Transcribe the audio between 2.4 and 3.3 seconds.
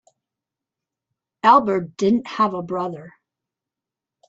a brother.